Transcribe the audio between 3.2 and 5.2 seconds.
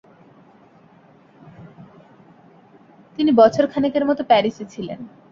বছরখানেকের মত প্যারিসে ছিলেন।